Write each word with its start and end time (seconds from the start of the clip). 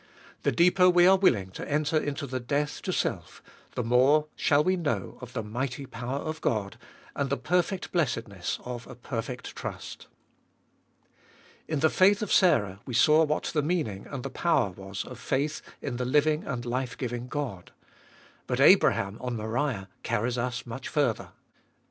The 0.41 0.51
deeper 0.51 0.89
we 0.89 1.05
are 1.05 1.15
willing 1.15 1.51
to 1.51 1.71
enter 1.71 1.95
into 1.95 2.25
the 2.25 2.39
death 2.39 2.81
to 2.81 2.91
self, 2.91 3.43
the 3.75 3.83
more 3.83 4.25
shall 4.35 4.63
we 4.63 4.75
know 4.75 5.19
of 5.21 5.33
the 5.33 5.43
mighty 5.43 5.85
power 5.85 6.17
of 6.17 6.41
God, 6.41 6.79
and 7.15 7.29
the 7.29 7.37
perfect 7.37 7.91
blessedness 7.91 8.57
of 8.65 8.87
a 8.87 8.95
perfect 8.95 9.55
trust. 9.55 10.07
In 11.67 11.81
the 11.81 11.89
faith 11.91 12.23
of 12.23 12.33
Sarah 12.33 12.79
we 12.83 12.95
saw 12.95 13.23
what 13.23 13.43
the 13.53 13.61
meaning 13.61 14.07
and 14.07 14.23
the 14.23 14.31
power 14.31 14.71
was 14.71 15.05
of 15.05 15.19
faith 15.19 15.61
in 15.83 15.97
the 15.97 16.05
living 16.05 16.45
and 16.45 16.65
life 16.65 16.97
giving 16.97 17.27
God. 17.27 17.71
But 18.47 18.59
Abraham 18.59 19.19
on 19.21 19.35
Moriah 19.37 19.87
carries 20.01 20.35
us 20.35 20.65
much 20.65 20.87
further. 20.87 21.29